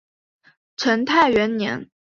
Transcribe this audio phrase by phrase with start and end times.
[0.77, 1.87] 成泰元年。